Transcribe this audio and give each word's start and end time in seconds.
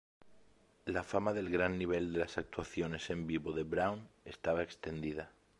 La 0.87 1.03
fama 1.03 1.31
del 1.31 1.51
gran 1.51 1.77
nivel 1.77 2.11
de 2.11 2.17
las 2.17 2.39
actuaciones 2.39 3.11
en 3.11 3.27
vivo 3.27 3.51
de 3.53 3.61
Brown 3.61 4.09
estaba 4.25 4.63
extendida. 4.63 5.29